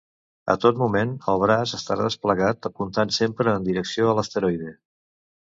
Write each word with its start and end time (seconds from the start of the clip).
A 0.51 0.53
tot 0.61 0.77
moment 0.83 1.11
el 1.33 1.37
braç 1.43 1.73
estarà 1.79 2.07
desplegat 2.07 2.69
apuntant 2.71 3.13
sempre 3.19 3.55
en 3.59 3.69
direcció 3.69 4.09
a 4.15 4.19
l'asteroide. 4.21 4.75